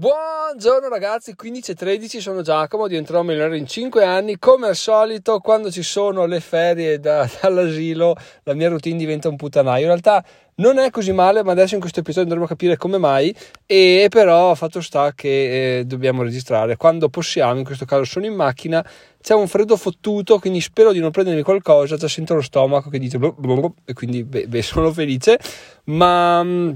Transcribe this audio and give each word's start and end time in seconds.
Buongiorno 0.00 0.88
ragazzi, 0.88 1.34
15 1.34 1.72
e 1.72 1.74
13 1.74 2.20
sono 2.22 2.40
Giacomo, 2.40 2.88
diventerò 2.88 3.20
milionario 3.20 3.58
in 3.58 3.66
5 3.66 4.02
anni. 4.02 4.38
Come 4.38 4.68
al 4.68 4.74
solito, 4.74 5.40
quando 5.40 5.70
ci 5.70 5.82
sono 5.82 6.24
le 6.24 6.40
ferie 6.40 6.98
da, 6.98 7.28
dall'asilo, 7.38 8.16
la 8.44 8.54
mia 8.54 8.70
routine 8.70 8.96
diventa 8.96 9.28
un 9.28 9.36
puttanaio. 9.36 9.82
In 9.82 9.88
realtà 9.88 10.24
non 10.54 10.78
è 10.78 10.88
così 10.88 11.12
male, 11.12 11.44
ma 11.44 11.52
adesso 11.52 11.74
in 11.74 11.80
questo 11.80 12.00
episodio 12.00 12.22
andremo 12.22 12.46
a 12.46 12.48
capire 12.48 12.78
come 12.78 12.96
mai. 12.96 13.36
E 13.66 14.06
però 14.08 14.54
fatto 14.54 14.80
sta 14.80 15.12
che 15.14 15.80
eh, 15.80 15.84
dobbiamo 15.84 16.22
registrare 16.22 16.76
quando 16.76 17.10
possiamo. 17.10 17.58
In 17.58 17.64
questo 17.64 17.84
caso 17.84 18.04
sono 18.04 18.24
in 18.24 18.32
macchina, 18.32 18.82
c'è 19.20 19.34
un 19.34 19.48
freddo 19.48 19.76
fottuto, 19.76 20.38
quindi 20.38 20.62
spero 20.62 20.92
di 20.92 20.98
non 21.00 21.10
prendermi 21.10 21.42
qualcosa. 21.42 21.98
Già 21.98 22.08
sento 22.08 22.32
lo 22.32 22.40
stomaco 22.40 22.88
che 22.88 22.98
dice 22.98 23.18
blu, 23.18 23.34
blu, 23.36 23.74
e 23.84 23.92
quindi 23.92 24.24
beh, 24.24 24.46
beh, 24.46 24.62
sono 24.62 24.90
felice. 24.92 25.38
Ma 25.84 26.42
mm, 26.42 26.72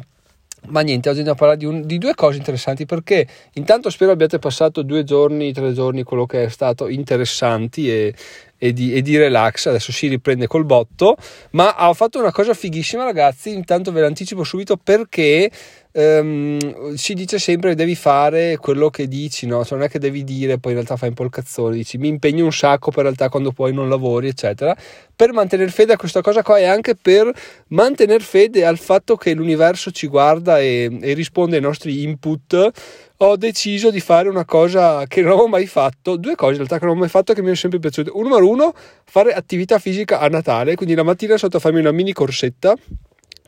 ma 0.68 0.80
niente, 0.80 1.08
oggi 1.08 1.18
andiamo 1.18 1.38
a 1.38 1.40
parlare 1.40 1.58
di, 1.58 1.66
un, 1.66 1.86
di, 1.86 1.98
due 1.98 2.14
cose 2.14 2.38
interessanti 2.38 2.86
perché 2.86 3.26
intanto 3.54 3.90
spero 3.90 4.12
abbiate 4.12 4.38
passato 4.38 4.82
due 4.82 5.04
giorni, 5.04 5.52
tre 5.52 5.72
giorni, 5.72 6.02
quello 6.02 6.26
che 6.26 6.44
è 6.44 6.48
stato 6.48 6.88
interessanti 6.88 7.90
e, 7.90 8.14
e, 8.56 8.72
di, 8.72 8.94
e 8.94 9.02
di, 9.02 9.16
relax. 9.16 9.66
Adesso 9.66 9.92
si 9.92 10.08
riprende 10.08 10.46
col 10.46 10.64
botto, 10.64 11.16
ma 11.50 11.88
ho 11.88 11.94
fatto 11.94 12.18
una 12.18 12.32
cosa 12.32 12.54
fighissima 12.54 13.04
ragazzi, 13.04 13.52
intanto 13.52 13.92
ve 13.92 14.00
l'anticipo 14.00 14.44
subito 14.44 14.76
perché 14.76 15.50
um, 15.94 16.94
si 16.94 17.14
dice 17.14 17.38
sempre 17.38 17.70
che 17.70 17.76
devi 17.76 17.94
fare 17.94 18.56
quello 18.56 18.90
che 18.90 19.06
dici, 19.08 19.46
no? 19.46 19.64
Cioè 19.64 19.78
non 19.78 19.86
è 19.86 19.90
che 19.90 19.98
devi 19.98 20.24
dire, 20.24 20.58
poi 20.58 20.72
in 20.72 20.78
realtà 20.78 20.96
fai 20.96 21.08
un 21.08 21.14
po' 21.14 21.24
il 21.24 21.30
cazzone, 21.30 21.76
dici 21.76 21.98
mi 21.98 22.08
impegno 22.08 22.44
un 22.44 22.52
sacco, 22.52 22.90
in 22.94 23.02
realtà 23.02 23.28
quando 23.28 23.52
poi 23.52 23.72
non 23.72 23.88
lavori, 23.88 24.28
eccetera. 24.28 24.76
Per 25.16 25.32
mantenere 25.32 25.70
fede 25.70 25.92
a 25.92 25.96
questa 25.96 26.20
cosa 26.20 26.42
qua 26.42 26.58
e 26.58 26.64
anche 26.64 26.96
per 26.96 27.30
mantenere 27.68 28.22
fede 28.22 28.64
al 28.64 28.78
fatto 28.78 29.16
che 29.16 29.32
l'universo 29.34 29.90
ci 29.90 30.06
guarda 30.06 30.58
e, 30.58 30.98
e 31.00 31.12
risponde 31.14 31.56
ai 31.56 31.62
nostri 31.62 32.02
input 32.02 32.72
ho 33.18 33.36
deciso 33.36 33.90
di 33.90 34.00
fare 34.00 34.28
una 34.28 34.44
cosa 34.44 35.06
che 35.06 35.22
non 35.22 35.32
avevo 35.32 35.46
mai 35.46 35.66
fatto, 35.66 36.16
due 36.16 36.34
cose 36.34 36.52
in 36.52 36.56
realtà 36.58 36.78
che 36.78 36.84
non 36.86 36.96
ho 36.96 36.98
mai 36.98 37.08
fatto 37.08 37.32
che 37.32 37.40
mi 37.40 37.46
sono 37.46 37.56
sempre 37.56 37.78
piaciute. 37.78 38.10
Numero 38.14 38.48
uno, 38.48 38.74
fare 39.04 39.32
attività 39.32 39.78
fisica 39.78 40.18
a 40.18 40.28
Natale, 40.28 40.74
quindi 40.74 40.94
la 40.94 41.04
mattina 41.04 41.36
sotto 41.36 41.60
farmi 41.60 41.78
una 41.78 41.92
mini 41.92 42.12
corsetta 42.12 42.74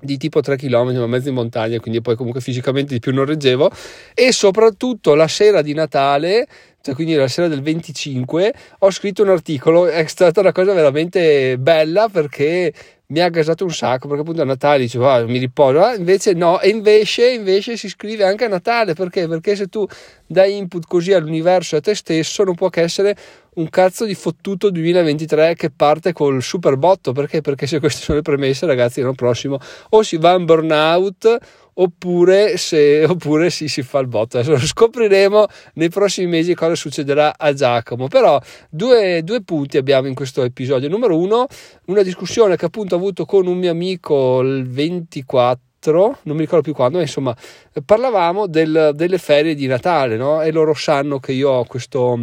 di 0.01 0.19
tipo 0.19 0.41
3 0.41 0.57
km, 0.57 1.05
mezzo 1.07 1.29
in 1.29 1.35
montagna, 1.35 1.81
quindi 1.81 2.01
poi 2.03 2.17
comunque 2.17 2.41
fisicamente 2.41 2.93
di 2.93 3.01
più 3.01 3.13
non 3.15 3.25
reggevo. 3.25 3.71
E 4.15 4.33
soprattutto 4.33 5.15
la 5.15 5.29
sera 5.29 5.63
di 5.63 5.73
Natale, 5.73 6.47
cioè 6.83 6.95
quindi 6.95 7.15
la 7.15 7.29
sera 7.29 7.49
del 7.49 7.63
25, 7.63 8.55
ho 8.81 8.91
scritto 8.91 9.23
un 9.23 9.31
articolo. 9.31 9.87
È 9.87 10.07
stata 10.07 10.41
una 10.41 10.53
cosa 10.53 10.73
veramente 10.75 11.57
bella 11.59 12.09
perché 12.09 12.73
mi 13.09 13.21
ha 13.21 13.29
gasato 13.29 13.65
un 13.65 13.71
sacco 13.71 14.09
perché 14.09 14.23
appunto 14.23 14.43
a 14.43 14.45
Natale 14.45 14.81
dicevo 14.81 15.09
ah, 15.09 15.25
mi 15.25 15.39
riposo 15.39 15.81
ah, 15.81 15.95
invece 15.95 16.33
no 16.33 16.61
e 16.61 16.71
invece, 16.71 17.31
invece 17.31 17.77
si 17.77 17.89
scrive 17.89 18.25
anche 18.25 18.47
a 18.47 18.49
Natale 18.49 18.95
perché? 18.95 19.29
perché 19.29 19.55
se 19.55 19.69
tu 19.69 19.87
dai 20.27 20.57
input 20.57 20.87
così 20.89 21.13
all'universo 21.13 21.77
e 21.77 21.79
a 21.79 21.81
te 21.83 21.95
stesso 21.95 22.43
non 22.43 22.57
può 22.57 22.69
che 22.69 22.81
essere 22.81 23.17
un 23.57 23.69
cazzo 23.71 24.05
di 24.05 24.15
fottuto 24.15 24.71
2023 24.71 25.55
che 25.55 25.71
parte 25.71 26.13
col 26.13 26.43
super 26.43 26.77
botto 26.77 27.13
perché? 27.13 27.41
Perché 27.41 27.67
se 27.67 27.79
queste 27.79 28.03
sono 28.03 28.19
le 28.19 28.23
premesse 28.23 28.67
ragazzi 28.67 29.01
l'anno 29.01 29.15
prossimo 29.15 29.59
o 29.91 30.03
si 30.03 30.17
va 30.19 30.35
in 30.35 30.45
burnout 30.45 31.39
oppure, 31.79 32.57
se, 32.57 33.05
oppure 33.05 33.51
si, 33.51 33.69
si 33.69 33.83
fa 33.83 33.99
il 33.99 34.09
botto. 34.09 34.39
Adesso 34.39 34.67
scopriremo 34.67 35.47
nei 35.75 35.89
prossimi 35.89 36.27
mesi 36.27 36.55
cosa 36.55 36.75
succederà 36.75 37.35
a 37.37 37.53
Giacomo. 37.53 38.09
Però 38.09 38.41
due, 38.71 39.23
due 39.23 39.43
punti 39.43 39.77
abbiamo 39.77 40.07
in 40.07 40.15
questo 40.15 40.43
episodio. 40.43 40.89
Numero 40.89 41.19
uno, 41.19 41.47
una 41.87 42.03
discussione 42.03 42.57
che 42.57 42.67
appunto 42.67 42.95
ho 42.95 42.99
avuto 42.99 43.25
con 43.25 43.47
un 43.47 43.59
mio 43.59 43.71
amico 43.71 44.41
il 44.41 44.69
24 44.69 45.65
non 45.89 46.35
mi 46.35 46.41
ricordo 46.41 46.63
più 46.63 46.73
quando, 46.73 46.97
ma 46.97 47.05
insomma, 47.05 47.37
parlavamo 47.85 48.49
del, 48.49 48.91
delle 48.95 49.19
ferie 49.19 49.55
di 49.55 49.69
Natale, 49.69 50.17
no? 50.17 50.43
E 50.43 50.51
loro 50.51 50.75
sanno 50.75 51.21
che 51.21 51.31
io 51.31 51.51
ho 51.51 51.65
questo 51.65 52.19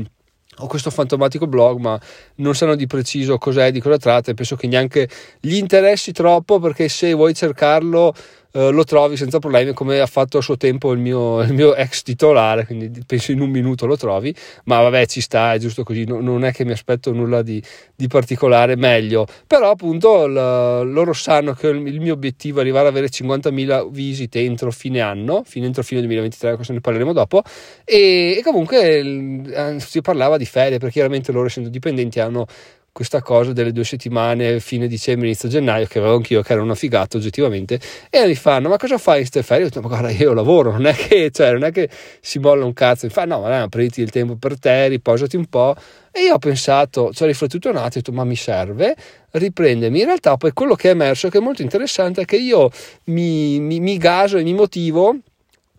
ho 0.57 0.67
questo 0.67 0.89
fantomatico 0.89 1.47
blog, 1.47 1.79
ma 1.79 1.99
non 2.35 2.55
sanno 2.55 2.75
di 2.75 2.87
preciso 2.87 3.37
cos'è, 3.37 3.71
di 3.71 3.79
cosa 3.79 3.97
tratta 3.97 4.31
e 4.31 4.33
penso 4.33 4.55
che 4.55 4.67
neanche 4.67 5.09
gli 5.39 5.55
interessi 5.55 6.11
troppo 6.11 6.59
perché 6.59 6.89
se 6.89 7.13
vuoi 7.13 7.33
cercarlo 7.33 8.13
eh, 8.55 8.69
lo 8.69 8.83
trovi 8.83 9.17
senza 9.17 9.39
problemi 9.39 9.73
come 9.73 9.99
ha 9.99 10.05
fatto 10.05 10.37
a 10.37 10.41
suo 10.41 10.57
tempo 10.57 10.91
il 10.91 10.99
mio, 10.99 11.41
il 11.43 11.53
mio, 11.53 11.75
ex 11.75 12.03
titolare, 12.03 12.65
quindi 12.65 13.03
penso 13.05 13.31
in 13.31 13.41
un 13.41 13.49
minuto 13.49 13.85
lo 13.87 13.97
trovi, 13.97 14.33
ma 14.65 14.79
vabbè 14.81 15.07
ci 15.07 15.21
sta, 15.21 15.53
è 15.53 15.57
giusto 15.57 15.83
così, 15.83 16.05
no, 16.05 16.21
non 16.21 16.45
è 16.45 16.51
che 16.51 16.63
mi 16.63 16.71
aspetto 16.71 17.11
nulla 17.11 17.41
di, 17.41 17.61
di 17.95 18.07
particolare, 18.07 18.75
meglio, 18.75 19.25
però 19.47 19.71
appunto 19.71 20.27
l, 20.27 20.33
loro 20.91 21.13
sanno 21.13 21.53
che 21.53 21.67
il, 21.67 21.99
mio 21.99 22.13
obiettivo 22.13 22.59
è 22.59 22.61
arrivare 22.61 22.87
ad 22.87 22.93
avere 22.93 23.09
50.000 23.09 23.89
visite 23.89 24.39
entro 24.41 24.71
fine 24.71 24.99
anno, 24.99 25.41
fine, 25.45 25.65
entro 25.65 25.81
fine 25.81 26.01
2023, 26.01 26.55
questo 26.55 26.73
ne 26.73 26.81
parleremo 26.81 27.11
dopo, 27.11 27.41
e, 27.83 28.35
e 28.37 28.41
comunque 28.43 28.99
eh, 28.99 29.79
si 29.79 30.01
parlava 30.01 30.37
di 30.37 30.45
ferie, 30.45 30.77
perché 30.77 30.93
chiaramente 30.93 31.31
loro 31.31 31.47
essendo 31.47 31.69
dipendenti 31.69 32.19
hanno 32.19 32.45
questa 32.93 33.23
cosa 33.23 33.53
delle 33.53 33.71
due 33.71 33.83
settimane, 33.83 34.59
fine 34.59 34.87
dicembre, 34.87 35.25
inizio 35.25 35.49
gennaio, 35.49 35.87
che 35.87 35.97
avevo 35.97 36.15
anch'io, 36.15 36.43
che 36.43 36.53
era 36.53 36.61
una 36.61 36.75
figata 36.75 37.17
oggettivamente, 37.17 37.79
e 38.07 38.27
mi 38.27 38.35
fanno, 38.35 38.69
ma 38.69 38.77
cosa 38.77 38.99
fai 38.99 39.21
in 39.21 39.25
ste 39.25 39.41
ferie? 39.41 39.63
Io 39.63 39.67
ho 39.67 39.69
detto, 39.69 39.81
ma 39.81 39.87
guarda, 39.87 40.11
io 40.11 40.31
lavoro, 40.31 40.71
non 40.71 40.85
è 40.85 40.93
che, 40.93 41.31
cioè, 41.31 41.53
non 41.53 41.63
è 41.63 41.71
che 41.71 41.89
si 42.21 42.37
molla 42.37 42.65
un 42.65 42.73
cazzo, 42.73 43.07
mi 43.07 43.11
fa, 43.11 43.25
no, 43.25 43.41
ma 43.41 43.59
no, 43.59 43.67
prenditi 43.67 44.01
il 44.01 44.11
tempo 44.11 44.35
per 44.35 44.59
te, 44.59 44.89
riposati 44.89 45.35
un 45.35 45.47
po', 45.47 45.75
e 46.11 46.21
io 46.21 46.35
ho 46.35 46.37
pensato, 46.37 47.11
ci 47.11 47.23
ho 47.23 47.25
riflettuto 47.25 47.69
un 47.69 47.77
attimo, 47.77 47.87
ho 47.87 47.89
detto, 47.95 48.11
ma 48.11 48.23
mi 48.23 48.35
serve 48.35 48.95
riprendermi. 49.31 49.99
In 49.99 50.05
realtà 50.05 50.37
poi 50.37 50.53
quello 50.53 50.75
che 50.75 50.89
è 50.89 50.91
emerso, 50.91 51.29
che 51.29 51.39
è 51.39 51.41
molto 51.41 51.63
interessante, 51.63 52.21
è 52.21 52.25
che 52.25 52.37
io 52.37 52.69
mi, 53.05 53.59
mi, 53.59 53.79
mi 53.79 53.97
gaso 53.97 54.37
e 54.37 54.43
mi 54.43 54.53
motivo 54.53 55.17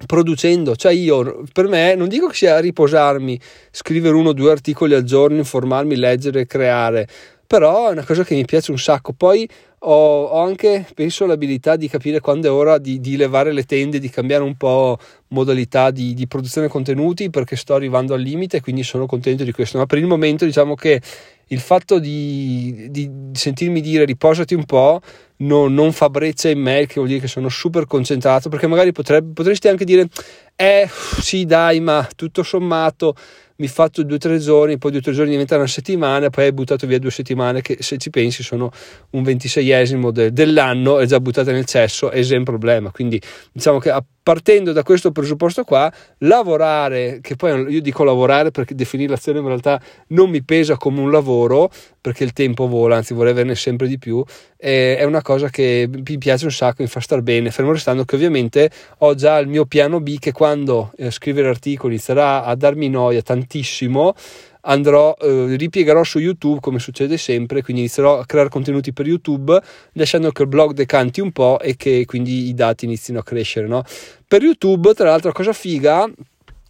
producendo, 0.06 0.76
cioè 0.76 0.92
io 0.92 1.44
per 1.52 1.68
me 1.68 1.94
non 1.94 2.08
dico 2.08 2.28
che 2.28 2.34
sia 2.34 2.58
riposarmi, 2.58 3.38
scrivere 3.70 4.14
uno 4.14 4.30
o 4.30 4.32
due 4.32 4.50
articoli 4.50 4.94
al 4.94 5.04
giorno, 5.04 5.36
informarmi, 5.36 5.96
leggere, 5.96 6.46
creare, 6.46 7.08
però 7.46 7.88
è 7.88 7.92
una 7.92 8.04
cosa 8.04 8.24
che 8.24 8.34
mi 8.34 8.44
piace 8.44 8.70
un 8.70 8.78
sacco. 8.78 9.12
Poi 9.12 9.48
ho, 9.86 10.24
ho 10.24 10.40
anche, 10.40 10.86
penso, 10.94 11.26
l'abilità 11.26 11.76
di 11.76 11.88
capire 11.88 12.20
quando 12.20 12.48
è 12.48 12.50
ora 12.50 12.78
di, 12.78 13.00
di, 13.00 13.16
levare 13.16 13.52
le 13.52 13.64
tende, 13.64 13.98
di 13.98 14.08
cambiare 14.08 14.42
un 14.42 14.56
po' 14.56 14.98
modalità 15.28 15.90
di, 15.90 16.14
di 16.14 16.26
produzione 16.26 16.68
contenuti 16.68 17.30
perché 17.30 17.56
sto 17.56 17.74
arrivando 17.74 18.14
al 18.14 18.20
limite, 18.20 18.60
quindi 18.60 18.82
sono 18.82 19.06
contento 19.06 19.44
di 19.44 19.52
questo. 19.52 19.78
Ma 19.78 19.86
per 19.86 19.98
il 19.98 20.06
momento 20.06 20.44
diciamo 20.44 20.74
che 20.74 21.00
il 21.48 21.60
fatto 21.60 21.98
di, 21.98 22.86
di 22.90 23.10
sentirmi 23.32 23.80
dire 23.80 24.04
riposati 24.04 24.54
un 24.54 24.64
po' 24.64 25.00
no, 25.38 25.68
non 25.68 25.92
fa 25.92 26.08
breccia 26.08 26.48
in 26.48 26.60
me, 26.60 26.86
che 26.86 26.94
vuol 26.94 27.08
dire 27.08 27.20
che 27.20 27.28
sono 27.28 27.48
super 27.48 27.86
concentrato, 27.86 28.48
perché 28.48 28.66
magari 28.66 28.92
potrebbe, 28.92 29.32
potresti 29.34 29.68
anche 29.68 29.84
dire, 29.84 30.08
eh 30.56 30.88
sì 31.20 31.44
dai, 31.44 31.80
ma 31.80 32.08
tutto 32.16 32.42
sommato 32.42 33.14
mi 33.56 33.68
faccio 33.68 34.02
due 34.02 34.16
o 34.16 34.18
tre 34.18 34.38
giorni, 34.38 34.78
poi 34.78 34.90
due 34.90 35.00
o 35.00 35.02
tre 35.02 35.12
giorni 35.12 35.30
diventa 35.32 35.56
una 35.56 35.66
settimana, 35.66 36.30
poi 36.30 36.44
hai 36.44 36.52
buttato 36.52 36.86
via 36.86 36.98
due 36.98 37.10
settimane 37.10 37.60
che 37.60 37.76
se 37.80 37.98
ci 37.98 38.10
pensi 38.10 38.42
sono 38.42 38.70
un 39.10 39.22
ventiseiesimo 39.22 40.10
de, 40.10 40.32
dell'anno, 40.32 40.98
è 40.98 41.06
già 41.06 41.20
buttata 41.20 41.52
nel 41.52 41.64
cesso 41.64 42.10
e 42.10 42.26
un 42.36 42.44
problema. 42.44 42.90
Quindi 42.90 43.20
diciamo 43.52 43.78
che 43.78 43.90
partendo 44.24 44.72
da 44.72 44.82
questo 44.82 45.12
presupposto 45.12 45.64
qua, 45.64 45.92
lavorare, 46.20 47.18
che 47.20 47.36
poi 47.36 47.70
io 47.70 47.82
dico 47.82 48.04
lavorare 48.04 48.50
perché 48.50 48.74
definire 48.74 49.10
l'azione 49.10 49.38
in 49.38 49.46
realtà 49.46 49.78
non 50.08 50.30
mi 50.30 50.42
pesa 50.42 50.76
come 50.78 51.00
un 51.00 51.10
lavoro, 51.10 51.70
perché 52.00 52.24
il 52.24 52.32
tempo 52.32 52.66
vola, 52.66 52.96
anzi 52.96 53.12
vorrei 53.12 53.32
averne 53.32 53.54
sempre 53.54 53.86
di 53.86 53.98
più, 53.98 54.24
è 54.56 55.04
una 55.04 55.20
cosa 55.20 55.50
che 55.50 55.86
mi 55.90 56.16
piace 56.16 56.46
un 56.46 56.52
sacco, 56.52 56.82
mi 56.82 56.88
fa 56.88 57.00
star 57.00 57.20
bene, 57.20 57.50
fermo 57.50 57.72
restando 57.72 58.06
che 58.06 58.14
ovviamente 58.14 58.70
ho 58.98 59.14
già 59.14 59.38
il 59.38 59.46
mio 59.46 59.66
piano 59.66 60.00
B 60.00 60.18
che 60.18 60.32
quando 60.32 60.92
eh, 60.96 61.10
scrivere 61.10 61.48
articoli 61.48 61.92
inizierà 61.92 62.44
a 62.44 62.54
darmi 62.54 62.88
noia 62.88 63.20
tantissimo, 63.20 64.14
andrò, 64.64 65.16
eh, 65.20 65.56
ripiegherò 65.56 66.04
su 66.04 66.18
YouTube 66.18 66.60
come 66.60 66.78
succede 66.78 67.16
sempre, 67.16 67.62
quindi 67.62 67.82
inizierò 67.82 68.18
a 68.18 68.26
creare 68.26 68.48
contenuti 68.48 68.92
per 68.92 69.06
YouTube 69.06 69.60
lasciando 69.92 70.30
che 70.30 70.42
il 70.42 70.48
blog 70.48 70.72
decanti 70.72 71.20
un 71.20 71.32
po' 71.32 71.58
e 71.60 71.76
che 71.76 72.04
quindi 72.06 72.48
i 72.48 72.54
dati 72.54 72.84
inizino 72.84 73.18
a 73.18 73.22
crescere. 73.22 73.66
No? 73.66 73.82
Per 74.26 74.42
YouTube, 74.42 74.94
tra 74.94 75.10
l'altro, 75.10 75.32
cosa 75.32 75.52
figa 75.52 76.08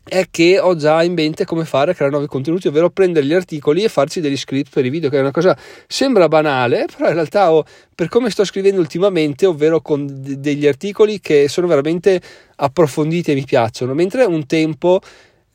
è 0.06 0.26
che 0.30 0.58
ho 0.58 0.76
già 0.76 1.02
in 1.02 1.14
mente 1.14 1.46
come 1.46 1.64
fare 1.64 1.92
a 1.92 1.94
creare 1.94 2.12
nuovi 2.12 2.28
contenuti, 2.28 2.68
ovvero 2.68 2.90
prendere 2.90 3.24
gli 3.24 3.32
articoli 3.32 3.82
e 3.84 3.88
farci 3.88 4.20
degli 4.20 4.36
script 4.36 4.70
per 4.72 4.84
i 4.84 4.90
video, 4.90 5.08
che 5.08 5.16
è 5.16 5.20
una 5.20 5.30
cosa 5.30 5.56
sembra 5.86 6.28
banale, 6.28 6.86
però 6.94 7.08
in 7.08 7.14
realtà 7.14 7.52
ho, 7.52 7.64
per 7.94 8.08
come 8.08 8.28
sto 8.28 8.44
scrivendo 8.44 8.80
ultimamente, 8.80 9.46
ovvero 9.46 9.80
con 9.80 10.06
d- 10.06 10.34
degli 10.34 10.66
articoli 10.66 11.20
che 11.20 11.48
sono 11.48 11.66
veramente 11.66 12.20
approfonditi 12.56 13.30
e 13.32 13.34
mi 13.34 13.44
piacciono, 13.44 13.94
mentre 13.94 14.24
un 14.24 14.44
tempo 14.46 15.00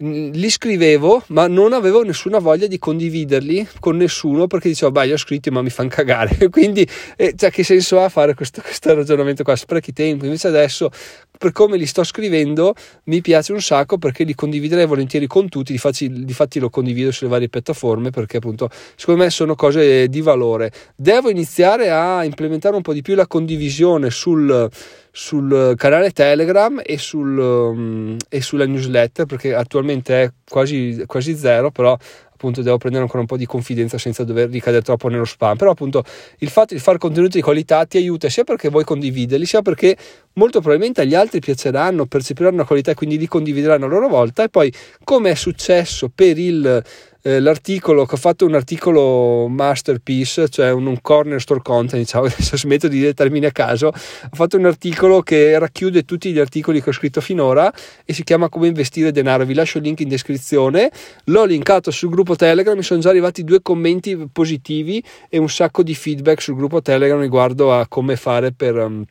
li 0.01 0.49
scrivevo 0.49 1.23
ma 1.27 1.47
non 1.47 1.73
avevo 1.73 2.03
nessuna 2.03 2.39
voglia 2.39 2.67
di 2.67 2.77
condividerli 2.77 3.67
con 3.81 3.97
nessuno 3.97 4.47
perché 4.47 4.69
dicevo 4.69 4.91
beh 4.91 5.05
li 5.07 5.11
ho 5.11 5.17
scritti 5.17 5.49
ma 5.49 5.61
mi 5.61 5.69
fanno 5.69 5.89
cagare. 5.89 6.37
Quindi 6.49 6.87
eh, 7.17 7.33
cioè, 7.35 7.51
che 7.51 7.63
senso 7.63 7.99
ha 7.99 8.07
fare 8.07 8.33
questo, 8.33 8.61
questo 8.63 8.93
ragionamento 8.93 9.43
qua? 9.43 9.55
Sprechi 9.57 9.91
tempo. 9.91 10.23
Invece 10.23 10.47
adesso 10.47 10.89
per 11.37 11.51
come 11.51 11.77
li 11.77 11.85
sto 11.85 12.03
scrivendo 12.03 12.73
mi 13.05 13.21
piace 13.21 13.51
un 13.51 13.61
sacco 13.61 13.97
perché 13.97 14.23
li 14.23 14.35
condividerei 14.35 14.85
volentieri 14.85 15.27
con 15.27 15.49
tutti 15.49 15.73
difatti, 15.73 16.23
difatti 16.23 16.59
lo 16.59 16.69
condivido 16.69 17.11
sulle 17.11 17.29
varie 17.29 17.49
piattaforme 17.49 18.09
perché 18.09 18.37
appunto 18.37 18.69
secondo 18.95 19.23
me 19.23 19.29
sono 19.29 19.55
cose 19.55 20.07
di 20.07 20.21
valore. 20.21 20.71
Devo 20.95 21.29
iniziare 21.29 21.89
a 21.89 22.23
implementare 22.23 22.75
un 22.75 22.81
po' 22.81 22.93
di 22.93 23.01
più 23.01 23.15
la 23.15 23.27
condivisione 23.27 24.09
sul 24.09 24.69
sul 25.11 25.73
canale 25.75 26.11
Telegram 26.11 26.81
e, 26.83 26.97
sul, 26.97 27.37
um, 27.37 28.17
e 28.29 28.41
sulla 28.41 28.65
newsletter 28.65 29.25
perché 29.25 29.53
attualmente 29.53 30.23
è 30.23 30.31
quasi, 30.47 31.03
quasi 31.05 31.35
zero, 31.35 31.71
però 31.71 31.97
appunto 32.39 32.61
devo 32.61 32.77
prendere 32.77 33.03
ancora 33.03 33.19
un 33.19 33.27
po' 33.27 33.35
di 33.35 33.45
confidenza 33.45 33.97
senza 33.97 34.23
dover 34.23 34.49
ricadere 34.49 34.81
troppo 34.81 35.09
nello 35.09 35.25
spam. 35.25 35.57
Però 35.57 35.71
appunto 35.71 36.03
il 36.37 36.49
fatto 36.49 36.73
di 36.73 36.79
fare 36.79 36.97
contenuti 36.97 37.37
di 37.37 37.43
qualità 37.43 37.85
ti 37.85 37.97
aiuta 37.97 38.29
sia 38.29 38.45
perché 38.45 38.69
vuoi 38.69 38.85
condividerli, 38.85 39.45
sia 39.45 39.61
perché 39.61 39.97
molto 40.33 40.59
probabilmente 40.61 41.01
agli 41.01 41.15
altri 41.15 41.39
piaceranno, 41.39 42.05
percepiranno 42.05 42.57
la 42.57 42.63
qualità 42.63 42.91
e 42.91 42.93
quindi 42.93 43.17
li 43.17 43.27
condivideranno 43.27 43.85
a 43.85 43.89
loro 43.89 44.07
volta. 44.07 44.43
E 44.43 44.49
poi, 44.49 44.73
come 45.03 45.31
è 45.31 45.35
successo 45.35 46.09
per 46.13 46.37
il 46.37 46.81
eh, 47.21 47.39
l'articolo 47.39 48.05
che 48.05 48.15
ho 48.15 48.17
fatto 48.17 48.45
un 48.45 48.55
articolo 48.55 49.47
masterpiece, 49.47 50.49
cioè 50.49 50.71
un, 50.71 50.85
un 50.85 51.01
corner 51.01 51.41
store 51.41 51.61
content, 51.61 52.01
diciamo, 52.01 52.25
adesso 52.27 52.57
smetto 52.57 52.87
di 52.87 52.99
dire 52.99 53.13
termini 53.13 53.45
a 53.45 53.51
caso, 53.51 53.87
ho 53.87 54.35
fatto 54.35 54.57
un 54.57 54.65
articolo 54.65 55.21
che 55.21 55.57
racchiude 55.57 56.03
tutti 56.03 56.31
gli 56.31 56.39
articoli 56.39 56.81
che 56.81 56.89
ho 56.89 56.93
scritto 56.93 57.21
finora 57.21 57.71
e 58.05 58.13
si 58.13 58.23
chiama 58.23 58.49
come 58.49 58.67
investire 58.67 59.11
denaro, 59.11 59.45
vi 59.45 59.53
lascio 59.53 59.77
il 59.77 59.83
link 59.83 59.99
in 59.99 60.09
descrizione, 60.09 60.91
l'ho 61.25 61.45
linkato 61.45 61.91
sul 61.91 62.09
gruppo 62.09 62.35
Telegram, 62.35 62.75
mi 62.75 62.83
sono 62.83 62.99
già 62.99 63.09
arrivati 63.09 63.43
due 63.43 63.61
commenti 63.61 64.27
positivi 64.31 65.03
e 65.29 65.37
un 65.37 65.49
sacco 65.49 65.83
di 65.83 65.95
feedback 65.95 66.41
sul 66.41 66.55
gruppo 66.55 66.81
Telegram 66.81 67.19
riguardo 67.19 67.73
a 67.73 67.87
come 67.87 68.15
fare 68.15 68.51
per... 68.51 68.75
Um, 68.75 69.05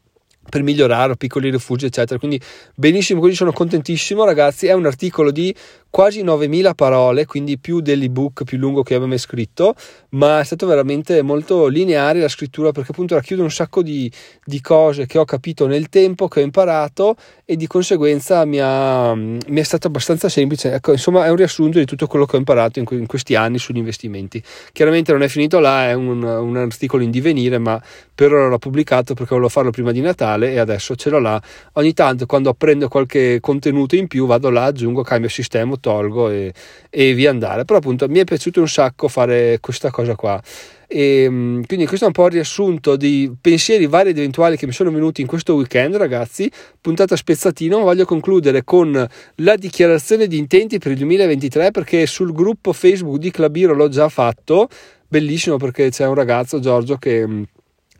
per 0.48 0.62
migliorare, 0.62 1.16
piccoli 1.16 1.50
rifugi, 1.50 1.86
eccetera. 1.86 2.18
Quindi 2.18 2.40
benissimo, 2.74 3.18
quindi 3.20 3.36
sono 3.36 3.52
contentissimo, 3.52 4.24
ragazzi. 4.24 4.66
È 4.66 4.72
un 4.72 4.86
articolo 4.86 5.30
di 5.30 5.54
quasi 5.90 6.22
9000 6.22 6.74
parole, 6.74 7.24
quindi 7.24 7.58
più 7.58 7.80
dell'ebook 7.80 8.44
più 8.44 8.58
lungo 8.58 8.82
che 8.82 8.94
avevo 8.94 9.08
mai 9.08 9.18
scritto, 9.18 9.74
ma 10.10 10.40
è 10.40 10.44
stato 10.44 10.66
veramente 10.66 11.22
molto 11.22 11.66
lineare 11.66 12.20
la 12.20 12.28
scrittura 12.28 12.72
perché 12.72 12.92
appunto 12.92 13.14
racchiude 13.14 13.42
un 13.42 13.50
sacco 13.50 13.82
di, 13.82 14.10
di 14.44 14.60
cose 14.60 15.06
che 15.06 15.18
ho 15.18 15.24
capito 15.24 15.66
nel 15.66 15.88
tempo, 15.88 16.28
che 16.28 16.40
ho 16.40 16.42
imparato 16.44 17.16
e 17.44 17.56
di 17.56 17.66
conseguenza 17.66 18.44
mi, 18.44 18.58
ha, 18.60 19.14
mi, 19.14 19.38
è 19.38 19.62
stato 19.62 19.86
abbastanza 19.86 20.28
semplice. 20.28 20.72
Ecco, 20.72 20.92
insomma, 20.92 21.24
è 21.24 21.30
un 21.30 21.36
riassunto 21.36 21.78
di 21.78 21.84
tutto 21.84 22.06
quello 22.06 22.26
che 22.26 22.36
ho 22.36 22.38
imparato 22.38 22.78
in, 22.78 22.86
in 22.90 23.06
questi 23.06 23.34
anni 23.34 23.58
sugli 23.58 23.78
investimenti. 23.78 24.42
Chiaramente 24.72 25.12
non 25.12 25.22
è 25.22 25.28
finito 25.28 25.58
là, 25.58 25.88
è 25.88 25.94
un, 25.94 26.22
un 26.22 26.56
articolo 26.56 27.02
in 27.02 27.10
divenire, 27.10 27.58
ma 27.58 27.82
per 28.14 28.32
ora 28.32 28.48
l'ho 28.48 28.58
pubblicato 28.58 29.14
perché 29.14 29.30
volevo 29.30 29.48
farlo 29.48 29.70
prima 29.70 29.92
di 29.92 30.00
Natale 30.00 30.37
e 30.42 30.58
adesso 30.58 30.94
ce 30.94 31.10
l'ho 31.10 31.18
là. 31.18 31.40
Ogni 31.74 31.92
tanto 31.92 32.26
quando 32.26 32.50
apprendo 32.50 32.88
qualche 32.88 33.38
contenuto 33.40 33.96
in 33.96 34.06
più 34.06 34.26
vado 34.26 34.50
là, 34.50 34.64
aggiungo, 34.64 35.02
cambio 35.02 35.28
sistema 35.28 35.76
tolgo 35.78 36.30
e, 36.30 36.52
e 36.90 37.14
via 37.14 37.30
andare. 37.30 37.64
Però 37.64 37.78
appunto 37.78 38.08
mi 38.08 38.18
è 38.18 38.24
piaciuto 38.24 38.60
un 38.60 38.68
sacco 38.68 39.08
fare 39.08 39.58
questa 39.60 39.90
cosa 39.90 40.14
qua. 40.14 40.40
E, 40.90 41.24
ehm, 41.24 41.66
quindi 41.66 41.86
questo 41.86 42.06
è 42.06 42.08
un 42.08 42.14
po' 42.14 42.26
il 42.26 42.32
riassunto 42.32 42.96
di 42.96 43.30
pensieri 43.38 43.86
vari 43.86 44.10
ed 44.10 44.18
eventuali 44.18 44.56
che 44.56 44.66
mi 44.66 44.72
sono 44.72 44.90
venuti 44.90 45.20
in 45.20 45.26
questo 45.26 45.54
weekend, 45.54 45.96
ragazzi. 45.96 46.50
Puntata 46.80 47.14
spezzatino. 47.14 47.80
Voglio 47.80 48.06
concludere 48.06 48.64
con 48.64 49.06
la 49.36 49.56
dichiarazione 49.56 50.26
di 50.26 50.38
intenti 50.38 50.78
per 50.78 50.92
il 50.92 50.98
2023 50.98 51.70
perché 51.70 52.06
sul 52.06 52.32
gruppo 52.32 52.72
Facebook 52.72 53.18
di 53.18 53.30
Clubiro 53.30 53.74
l'ho 53.74 53.88
già 53.88 54.08
fatto. 54.08 54.68
Bellissimo 55.06 55.56
perché 55.58 55.90
c'è 55.90 56.06
un 56.06 56.14
ragazzo, 56.14 56.58
Giorgio, 56.58 56.96
che 56.96 57.46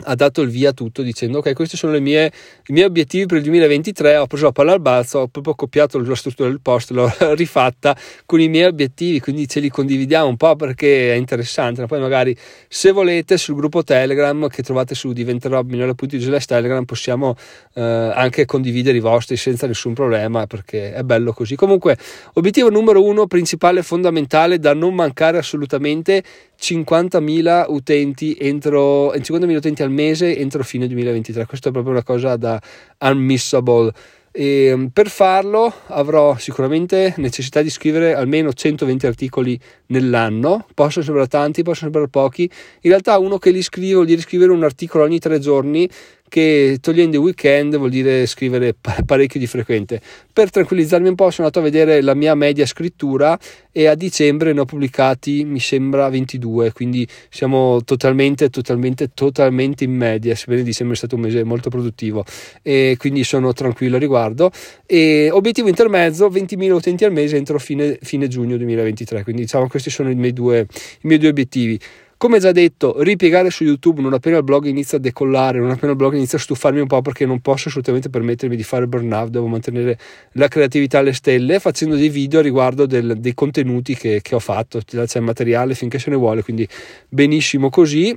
ha 0.04 0.14
dato 0.14 0.42
il 0.42 0.50
via 0.50 0.70
a 0.70 0.72
tutto 0.72 1.02
dicendo 1.02 1.38
ok 1.38 1.54
questi 1.54 1.76
sono 1.76 1.98
mie, 1.98 2.32
i 2.66 2.72
miei 2.72 2.86
obiettivi 2.86 3.26
per 3.26 3.38
il 3.38 3.42
2023 3.44 4.16
ho 4.16 4.26
preso 4.26 4.44
la 4.44 4.52
palla 4.52 4.72
al 4.72 4.80
balzo 4.80 5.20
ho 5.20 5.28
proprio 5.28 5.54
copiato 5.54 5.98
la 5.98 6.14
struttura 6.14 6.48
del 6.48 6.60
post 6.60 6.90
l'ho 6.90 7.10
rifatta 7.34 7.96
con 8.26 8.40
i 8.40 8.48
miei 8.48 8.66
obiettivi 8.66 9.20
quindi 9.20 9.48
ce 9.48 9.60
li 9.60 9.70
condividiamo 9.70 10.28
un 10.28 10.36
po' 10.36 10.56
perché 10.56 11.12
è 11.12 11.16
interessante. 11.16 11.86
Poi 11.86 12.00
magari 12.00 12.36
se 12.68 12.90
volete 12.90 13.36
sul 13.36 13.54
gruppo 13.54 13.82
telegram 13.82 14.48
che 14.48 14.62
trovate 14.62 14.94
su 14.94 15.12
diventerò 15.12 15.62
migliore.it 15.62 16.46
telegram 16.46 16.84
possiamo 16.84 17.36
eh, 17.74 17.82
anche 17.82 18.44
condividere 18.44 18.96
i 18.96 19.00
vostri 19.00 19.36
senza 19.36 19.66
nessun 19.66 19.94
problema 19.94 20.46
perché 20.46 20.92
è 20.92 21.02
bello 21.02 21.32
così. 21.32 21.54
Comunque 21.54 21.96
obiettivo 22.34 22.70
numero 22.70 23.04
uno 23.04 23.26
principale 23.26 23.82
fondamentale 23.82 24.58
da 24.58 24.74
non 24.74 24.94
mancare 24.94 25.38
assolutamente 25.38 26.22
50.000 26.60 27.66
utenti 27.68 28.36
entro 28.38 29.12
50.000 29.14 29.56
utenti 29.56 29.82
al 29.88 29.90
mese 29.90 30.36
entro 30.36 30.62
fine 30.62 30.86
2023 30.86 31.46
questa 31.46 31.70
è 31.70 31.72
proprio 31.72 31.92
una 31.92 32.04
cosa 32.04 32.36
da 32.36 32.60
unmissable. 32.98 33.92
E 34.30 34.66
ehm, 34.66 34.88
per 34.90 35.08
farlo 35.08 35.72
avrò 35.86 36.36
sicuramente 36.36 37.14
necessità 37.16 37.62
di 37.62 37.70
scrivere 37.70 38.14
almeno 38.14 38.52
120 38.52 39.06
articoli 39.06 39.58
nell'anno. 39.86 40.66
Possono 40.74 41.04
sembrare 41.04 41.28
tanti 41.28 41.62
possono 41.62 41.90
sembrare 41.90 42.08
pochi. 42.08 42.42
In 42.42 42.90
realtà 42.90 43.18
uno 43.18 43.38
che 43.38 43.50
li 43.50 43.62
scrive 43.62 43.94
vuol 43.94 44.06
dire 44.06 44.20
scrivere 44.20 44.52
un 44.52 44.62
articolo 44.62 45.04
ogni 45.04 45.18
tre 45.18 45.38
giorni 45.38 45.88
che 46.28 46.78
togliendo 46.80 47.16
i 47.16 47.20
weekend 47.20 47.76
vuol 47.76 47.90
dire 47.90 48.26
scrivere 48.26 48.74
parecchio 49.04 49.40
di 49.40 49.46
frequente. 49.46 50.00
Per 50.32 50.50
tranquillizzarmi 50.50 51.08
un 51.08 51.14
po' 51.14 51.30
sono 51.30 51.48
andato 51.48 51.58
a 51.58 51.62
vedere 51.62 52.00
la 52.00 52.14
mia 52.14 52.34
media 52.34 52.66
scrittura 52.66 53.38
e 53.72 53.86
a 53.86 53.94
dicembre 53.94 54.52
ne 54.52 54.60
ho 54.60 54.64
pubblicati 54.64 55.44
mi 55.44 55.60
sembra 55.60 56.08
22, 56.08 56.72
quindi 56.72 57.06
siamo 57.28 57.82
totalmente, 57.84 58.50
totalmente, 58.50 59.10
totalmente 59.14 59.84
in 59.84 59.92
media, 59.92 60.34
sebbene 60.34 60.62
dicembre 60.62 60.94
è 60.94 60.98
stato 60.98 61.16
un 61.16 61.22
mese 61.22 61.42
molto 61.44 61.70
produttivo 61.70 62.24
e 62.62 62.96
quindi 62.98 63.24
sono 63.24 63.52
tranquillo 63.52 63.96
a 63.96 63.98
riguardo. 63.98 64.50
E 64.86 65.30
obiettivo 65.30 65.68
intermezzo 65.68 66.28
20.000 66.28 66.70
utenti 66.70 67.04
al 67.04 67.12
mese 67.12 67.36
entro 67.36 67.58
fine, 67.58 67.98
fine 68.02 68.28
giugno 68.28 68.56
2023, 68.56 69.22
quindi 69.22 69.42
diciamo 69.42 69.68
questi 69.68 69.90
sono 69.90 70.10
i 70.10 70.14
miei 70.14 70.32
due, 70.32 70.60
i 70.60 71.06
miei 71.06 71.18
due 71.18 71.28
obiettivi. 71.28 71.78
Come 72.18 72.40
già 72.40 72.50
detto, 72.50 73.00
ripiegare 73.00 73.48
su 73.48 73.62
YouTube 73.62 74.00
non 74.00 74.12
appena 74.12 74.38
il 74.38 74.42
blog 74.42 74.64
inizia 74.64 74.98
a 74.98 75.00
decollare, 75.00 75.60
non 75.60 75.70
appena 75.70 75.92
il 75.92 75.96
blog 75.96 76.14
inizia 76.14 76.36
a 76.36 76.40
stufarmi 76.40 76.80
un 76.80 76.88
po' 76.88 77.00
perché 77.00 77.24
non 77.24 77.38
posso 77.38 77.68
assolutamente 77.68 78.10
permettermi 78.10 78.56
di 78.56 78.64
fare 78.64 78.88
burnout, 78.88 79.28
devo 79.28 79.46
mantenere 79.46 79.96
la 80.32 80.48
creatività 80.48 80.98
alle 80.98 81.12
stelle 81.12 81.60
facendo 81.60 81.94
dei 81.94 82.08
video 82.08 82.40
riguardo 82.40 82.86
del, 82.86 83.18
dei 83.20 83.34
contenuti 83.34 83.94
che, 83.94 84.18
che 84.20 84.34
ho 84.34 84.40
fatto, 84.40 84.80
c'è 84.84 85.20
materiale 85.20 85.74
finché 85.74 86.00
se 86.00 86.10
ne 86.10 86.16
vuole, 86.16 86.42
quindi 86.42 86.66
benissimo 87.08 87.70
così. 87.70 88.16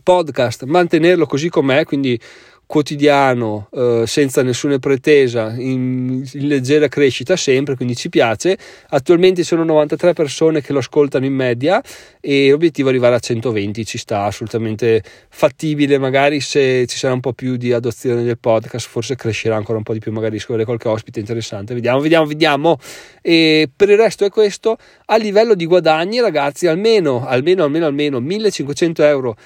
Podcast, 0.00 0.64
mantenerlo 0.64 1.26
così 1.26 1.48
com'è, 1.48 1.84
quindi 1.84 2.20
quotidiano 2.66 3.68
eh, 3.72 4.02
senza 4.06 4.42
nessuna 4.42 4.78
pretesa 4.78 5.54
in, 5.56 6.24
in, 6.32 6.48
leggera 6.48 6.88
crescita 6.88 7.36
sempre 7.36 7.76
quindi 7.76 7.94
ci 7.94 8.08
piace. 8.08 8.58
Attualmente 8.88 9.44
sono 9.44 9.62
93 9.64 10.12
persone 10.12 10.60
che 10.60 10.72
lo 10.72 10.80
ascoltano 10.80 11.24
in 11.24 11.32
media 11.32 11.82
e 12.20 12.50
l'obiettivo 12.50 12.88
è 12.88 12.90
arrivare 12.90 13.14
a 13.14 13.18
120 13.20 13.84
ci 13.84 13.98
sta 13.98 14.24
assolutamente 14.24 15.02
fattibile. 15.28 15.98
Magari 15.98 16.40
se 16.40 16.86
ci 16.86 16.98
sarà 16.98 17.14
un 17.14 17.20
po' 17.20 17.32
più 17.32 17.56
di 17.56 17.72
adozione 17.72 18.24
del 18.24 18.38
podcast 18.38 18.88
forse 18.88 19.14
crescerà 19.14 19.56
ancora 19.56 19.78
un 19.78 19.84
po' 19.84 19.92
di 19.92 20.00
più 20.00 20.10
magari 20.10 20.38
scoprire 20.38 20.64
qualche 20.64 20.88
ospite 20.88 21.20
interessante. 21.20 21.72
Vediamo 21.72 22.00
vediamo 22.00 22.26
vediamo. 22.26 22.78
E 23.22 23.70
per 23.74 23.90
il 23.90 23.96
resto 23.96 24.24
è 24.24 24.28
questo. 24.28 24.76
A 25.06 25.16
livello 25.16 25.54
di 25.54 25.66
guadagni 25.66 26.20
ragazzi 26.20 26.66
almeno 26.66 27.24
almeno 27.26 27.62
almeno 27.62 27.86
almeno 27.86 28.18
1500 28.20 29.04
euro 29.04 29.36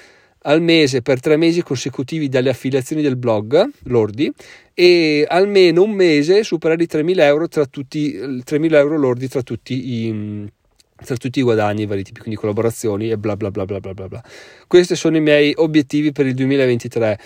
al 0.42 0.62
mese 0.62 1.02
per 1.02 1.20
tre 1.20 1.36
mesi 1.36 1.62
consecutivi 1.62 2.28
dalle 2.28 2.50
affiliazioni 2.50 3.02
del 3.02 3.16
blog 3.16 3.68
lordi 3.84 4.32
e 4.72 5.26
almeno 5.28 5.82
un 5.82 5.90
mese 5.90 6.42
superare 6.44 6.82
i 6.82 6.88
3.000 6.90 7.20
euro 7.20 7.48
tra 7.48 7.66
tutti 7.66 8.12
3.000 8.14 8.74
euro 8.74 8.96
lordi 8.96 9.28
tra 9.28 9.42
tutti 9.42 9.74
i 9.74 10.48
tra 11.02 11.16
tutti 11.16 11.38
i 11.38 11.42
guadagni, 11.42 11.82
i 11.82 11.86
vari 11.86 12.02
tipi, 12.02 12.20
quindi 12.20 12.38
collaborazioni 12.38 13.10
e 13.10 13.16
bla 13.16 13.36
bla 13.36 13.50
bla 13.50 13.64
bla 13.64 13.80
bla 13.80 13.94
bla. 13.94 14.22
Questi 14.66 14.94
sono 14.96 15.16
i 15.16 15.20
miei 15.20 15.52
obiettivi 15.56 16.12
per 16.12 16.26
il 16.26 16.34
2023. 16.34 17.18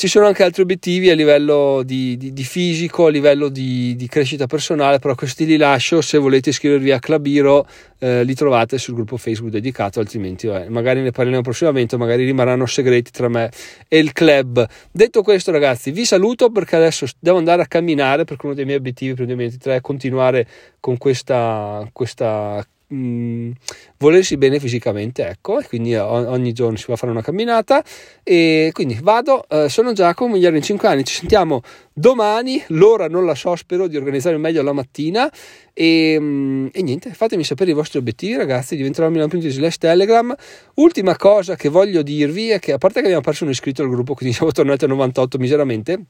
Ci 0.00 0.08
sono 0.08 0.24
anche 0.24 0.42
altri 0.42 0.62
obiettivi 0.62 1.10
a 1.10 1.14
livello 1.14 1.82
di, 1.84 2.16
di, 2.16 2.32
di 2.32 2.42
fisico, 2.42 3.04
a 3.04 3.10
livello 3.10 3.50
di, 3.50 3.94
di, 3.96 4.08
crescita 4.08 4.46
personale, 4.46 4.98
però 4.98 5.14
questi 5.14 5.44
li 5.44 5.58
lascio. 5.58 6.00
Se 6.00 6.16
volete 6.16 6.48
iscrivervi 6.48 6.90
a 6.90 6.98
Clubiro, 6.98 7.66
eh, 7.98 8.24
li 8.24 8.34
trovate 8.34 8.78
sul 8.78 8.94
gruppo 8.94 9.18
Facebook 9.18 9.52
dedicato, 9.52 10.00
altrimenti 10.00 10.46
vabbè, 10.46 10.70
magari 10.70 11.02
ne 11.02 11.10
parleremo 11.10 11.42
prossimamente, 11.42 11.98
magari 11.98 12.24
rimarranno 12.24 12.64
segreti 12.64 13.10
tra 13.10 13.28
me 13.28 13.50
e 13.88 13.98
il 13.98 14.14
club. 14.14 14.66
Detto 14.90 15.20
questo, 15.20 15.50
ragazzi, 15.50 15.90
vi 15.90 16.06
saluto 16.06 16.48
perché 16.48 16.76
adesso 16.76 17.04
devo 17.18 17.36
andare 17.36 17.60
a 17.60 17.66
camminare 17.66 18.24
perché 18.24 18.46
uno 18.46 18.54
dei 18.54 18.64
miei 18.64 18.78
obiettivi 18.78 19.12
per 19.12 19.20
il 19.20 19.26
2023 19.26 19.76
è 19.76 19.80
continuare 19.82 20.46
con 20.80 20.96
questa, 20.96 21.86
questa 21.92 22.66
mh, 22.90 22.96
mm, 22.96 23.50
volersi 23.98 24.36
bene 24.36 24.58
fisicamente, 24.58 25.26
ecco, 25.26 25.60
e 25.60 25.66
quindi 25.66 25.94
ogni 25.94 26.52
giorno 26.52 26.76
si 26.76 26.84
va 26.88 26.94
a 26.94 26.96
fare 26.96 27.12
una 27.12 27.22
camminata 27.22 27.82
e 28.22 28.70
quindi 28.72 28.98
vado, 29.00 29.44
eh, 29.48 29.68
sono 29.68 29.92
Giacomo, 29.92 30.34
migliore 30.34 30.56
in 30.56 30.62
5 30.62 30.88
anni, 30.88 31.04
ci 31.04 31.14
sentiamo 31.14 31.62
domani, 31.92 32.62
l'ora 32.68 33.08
non 33.08 33.24
la 33.24 33.34
so, 33.34 33.54
spero 33.56 33.86
di 33.86 33.96
organizzare 33.96 34.36
meglio 34.36 34.62
la 34.62 34.72
mattina 34.72 35.30
e, 35.72 36.18
mh, 36.18 36.24
mm, 36.24 36.66
e, 36.72 36.82
niente, 36.82 37.12
fatemi 37.12 37.44
sapere 37.44 37.70
i 37.70 37.74
vostri 37.74 37.98
obiettivi 37.98 38.36
ragazzi, 38.36 38.76
diventerò 38.76 39.08
milano.it 39.08 39.48
slash 39.48 39.78
telegram. 39.78 40.34
Ultima 40.74 41.16
cosa 41.16 41.56
che 41.56 41.68
voglio 41.68 42.02
dirvi 42.02 42.50
è 42.50 42.58
che 42.58 42.72
a 42.72 42.78
parte 42.78 43.00
che 43.00 43.06
abbiamo 43.06 43.22
perso 43.22 43.44
un 43.44 43.50
iscritto 43.50 43.82
al 43.82 43.88
gruppo, 43.88 44.14
quindi 44.14 44.34
siamo 44.34 44.52
tornati 44.52 44.84
a 44.84 44.88
98 44.88 45.38
miseramente, 45.38 46.04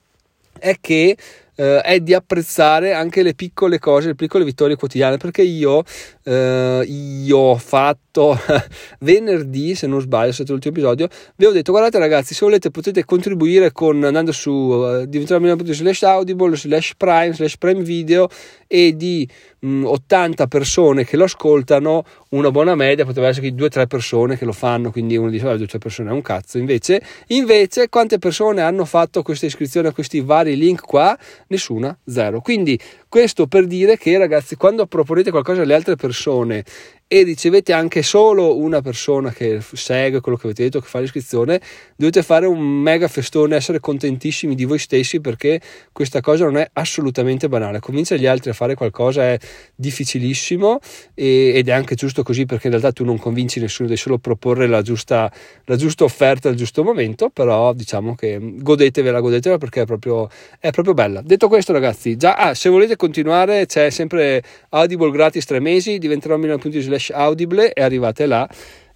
è 0.58 0.76
che 0.80 1.16
eh, 1.54 1.80
è 1.80 2.00
di 2.00 2.14
apprezzare 2.14 2.92
anche 2.92 3.22
le 3.22 3.34
piccole 3.34 3.78
cose, 3.78 4.08
le 4.08 4.14
piccole 4.14 4.44
vittorie 4.44 4.76
quotidiane, 4.76 5.16
perché 5.16 5.42
io, 5.42 5.82
eh, 6.24 6.84
io 6.86 7.36
ho 7.36 7.56
fatto 7.56 8.38
venerdì, 9.00 9.74
se 9.74 9.86
non 9.86 10.00
sbaglio, 10.00 10.30
è 10.30 10.32
stato 10.32 10.52
l'ultimo 10.52 10.74
episodio, 10.74 11.08
vi 11.36 11.44
ho 11.46 11.52
detto 11.52 11.72
guardate 11.72 11.98
ragazzi, 11.98 12.34
se 12.34 12.44
volete 12.44 12.70
potete 12.70 13.04
contribuire 13.04 13.72
con 13.72 14.02
andando 14.04 14.32
su 14.32 14.50
uh, 14.50 15.04
diventare 15.06 15.38
slash 15.64 16.02
audible 16.02 16.56
slash 16.56 16.94
prime 16.96 17.32
slash 17.32 17.56
prime 17.56 17.82
video 17.82 18.28
e 18.66 18.96
di 18.96 19.28
mh, 19.60 19.84
80 19.84 20.46
persone 20.46 21.04
che 21.04 21.16
lo 21.16 21.24
ascoltano 21.24 22.04
una 22.30 22.50
buona 22.50 22.74
media 22.74 23.04
potrebbe 23.04 23.28
essere 23.28 23.50
che 23.50 23.54
2-3 23.56 23.86
persone 23.86 24.38
che 24.38 24.44
lo 24.44 24.52
fanno 24.52 24.90
quindi 24.90 25.16
uno 25.16 25.30
dice 25.30 25.44
2-3 25.44 25.78
persone 25.78 26.10
è 26.10 26.12
un 26.12 26.22
cazzo. 26.22 26.58
Invece, 26.58 27.02
invece 27.28 27.88
quante 27.88 28.18
persone 28.18 28.60
hanno 28.60 28.84
fatto 28.84 29.22
questa 29.22 29.46
iscrizione 29.46 29.88
a 29.88 29.92
questi 29.92 30.20
vari 30.20 30.56
link 30.56 30.82
qua 30.82 31.16
nessuna, 31.50 31.96
zero. 32.06 32.40
Quindi 32.40 32.78
questo 33.08 33.46
per 33.46 33.66
dire 33.66 33.96
che 33.98 34.16
ragazzi, 34.16 34.56
quando 34.56 34.86
proponete 34.86 35.30
qualcosa 35.30 35.62
alle 35.62 35.74
altre 35.74 35.96
persone 35.96 36.64
e 37.12 37.24
ricevete 37.24 37.72
anche 37.72 38.02
solo 38.02 38.56
una 38.56 38.82
persona 38.82 39.32
che 39.32 39.58
segue 39.60 40.20
quello 40.20 40.38
che 40.38 40.46
avete 40.46 40.62
detto, 40.62 40.78
che 40.78 40.86
fa 40.86 41.00
l'iscrizione, 41.00 41.60
dovete 41.96 42.22
fare 42.22 42.46
un 42.46 42.60
mega 42.60 43.08
festone, 43.08 43.56
essere 43.56 43.80
contentissimi 43.80 44.54
di 44.54 44.64
voi 44.64 44.78
stessi 44.78 45.20
perché 45.20 45.60
questa 45.90 46.20
cosa 46.20 46.44
non 46.44 46.58
è 46.58 46.70
assolutamente 46.72 47.48
banale. 47.48 47.80
Convincere 47.80 48.20
gli 48.20 48.26
altri 48.26 48.50
a 48.50 48.52
fare 48.52 48.76
qualcosa 48.76 49.24
è 49.24 49.36
difficilissimo 49.74 50.78
e, 51.14 51.50
ed 51.56 51.66
è 51.66 51.72
anche 51.72 51.96
giusto 51.96 52.22
così 52.22 52.46
perché 52.46 52.68
in 52.68 52.74
realtà 52.74 52.92
tu 52.92 53.04
non 53.04 53.18
convinci 53.18 53.58
nessuno, 53.58 53.88
devi 53.88 53.98
solo 53.98 54.18
proporre 54.18 54.68
la 54.68 54.80
giusta, 54.80 55.32
la 55.64 55.74
giusta 55.74 56.04
offerta 56.04 56.48
al 56.48 56.54
giusto 56.54 56.84
momento, 56.84 57.28
però 57.30 57.72
diciamo 57.72 58.14
che 58.14 58.38
godetevela, 58.40 59.18
godetevela 59.18 59.58
perché 59.58 59.80
è 59.82 59.84
proprio, 59.84 60.28
è 60.60 60.70
proprio 60.70 60.94
bella. 60.94 61.22
Detto 61.22 61.48
questo 61.48 61.72
ragazzi, 61.72 62.16
già 62.16 62.34
ah, 62.34 62.54
se 62.54 62.68
volete 62.68 62.94
continuare 62.94 63.66
c'è 63.66 63.90
sempre 63.90 64.44
Audible 64.68 65.10
gratis 65.10 65.44
tre 65.44 65.58
mesi, 65.58 65.98
diventerò 65.98 66.36
milano.it 66.36 66.98
slash 67.00 67.10
audible 67.10 67.72
e 67.72 67.82
arrivate 67.82 68.26
là 68.26 68.48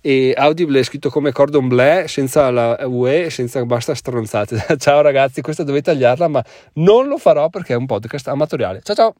e 0.06 0.34
Audible 0.36 0.80
è 0.80 0.82
scritto 0.82 1.08
come 1.08 1.32
cordon 1.32 1.66
bleu 1.66 2.06
senza 2.06 2.50
la 2.50 2.76
UE 2.84 3.30
senza 3.30 3.64
basta 3.64 3.94
stronzate. 3.94 4.62
Ciao 4.76 5.00
ragazzi 5.00 5.40
questa 5.40 5.62
dovete 5.62 5.92
tagliarla 5.92 6.28
ma 6.28 6.44
non 6.74 7.08
lo 7.08 7.16
farò 7.16 7.48
perché 7.48 7.72
è 7.72 7.76
un 7.76 7.86
podcast 7.86 8.28
amatoriale. 8.28 8.80
Ciao 8.82 8.94
ciao 8.94 9.14